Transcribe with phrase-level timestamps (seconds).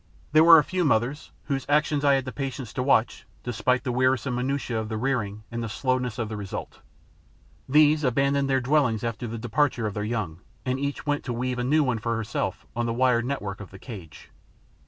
[0.31, 3.91] There were a few mothers whose actions I had the patience to watch, despite the
[3.91, 6.79] wearisome minutiae of the rearing and the slowness of the result.
[7.69, 11.59] These abandoned their dwellings after the departure of their young; and each went to weave
[11.59, 14.31] a new one for herself on the wire net work of the cage.